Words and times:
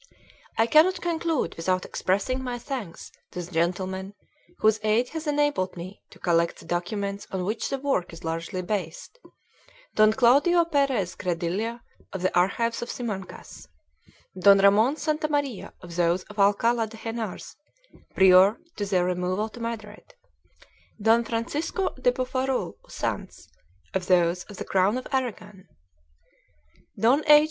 I 0.57 0.65
cannot 0.65 0.99
conclude 0.99 1.53
without 1.57 1.85
expressing 1.85 2.43
my 2.43 2.57
thanks 2.57 3.11
to 3.33 3.41
the 3.43 3.51
gentle 3.51 3.85
men 3.85 4.15
whose 4.57 4.79
aid 4.81 5.09
has 5.09 5.27
enabled 5.27 5.77
me 5.77 6.01
to 6.09 6.17
collect 6.17 6.57
the 6.59 6.65
documents 6.65 7.27
on 7.31 7.45
which 7.45 7.69
the 7.69 7.77
work 7.77 8.11
is 8.11 8.23
largely 8.23 8.63
based— 8.63 9.19
Don 9.97 10.11
Claudio 10.11 10.65
Perez 10.65 11.13
Greclilla 11.13 11.81
of 12.13 12.23
the 12.23 12.35
Archives 12.35 12.81
of 12.81 12.89
Simancas, 12.89 13.67
Don 14.39 14.57
Ramon 14.57 14.95
Santa 14.95 15.27
Maria 15.27 15.71
of 15.83 15.95
those 15.95 16.23
of 16.23 16.39
Alcala 16.39 16.87
de 16.87 16.97
Henares 16.97 17.55
prior 18.15 18.57
to 18.77 18.87
their 18.87 19.05
removal 19.05 19.49
to 19.49 19.59
Madrid, 19.59 20.15
Don 20.99 21.23
Fran 21.23 21.47
cisco 21.47 21.89
de 21.91 22.11
Bofarull 22.11 22.73
y 22.83 22.89
Sans 22.89 23.47
of 23.93 24.07
those 24.07 24.45
of 24.45 24.57
the 24.57 24.65
Crown 24.65 24.97
of 24.97 25.05
Aragon, 25.11 25.67
Don 26.99 27.21
J. 27.23 27.39